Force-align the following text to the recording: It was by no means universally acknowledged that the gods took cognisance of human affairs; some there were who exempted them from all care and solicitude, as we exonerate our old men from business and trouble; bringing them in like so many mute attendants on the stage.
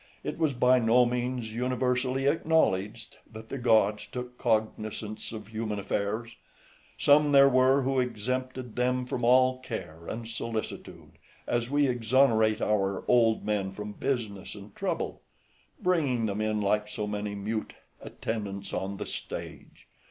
It 0.23 0.39
was 0.39 0.53
by 0.53 0.79
no 0.79 1.05
means 1.05 1.53
universally 1.53 2.25
acknowledged 2.25 3.17
that 3.31 3.49
the 3.49 3.59
gods 3.59 4.07
took 4.07 4.39
cognisance 4.39 5.31
of 5.31 5.49
human 5.49 5.77
affairs; 5.77 6.37
some 6.97 7.31
there 7.33 7.47
were 7.47 7.83
who 7.83 7.99
exempted 7.99 8.75
them 8.75 9.05
from 9.05 9.23
all 9.23 9.59
care 9.59 10.07
and 10.07 10.27
solicitude, 10.27 11.19
as 11.45 11.69
we 11.69 11.87
exonerate 11.87 12.63
our 12.63 13.03
old 13.07 13.45
men 13.45 13.73
from 13.73 13.93
business 13.93 14.55
and 14.55 14.73
trouble; 14.75 15.21
bringing 15.79 16.25
them 16.25 16.41
in 16.41 16.61
like 16.61 16.87
so 16.87 17.05
many 17.05 17.35
mute 17.35 17.73
attendants 18.01 18.73
on 18.73 18.97
the 18.97 19.05
stage. 19.05 19.87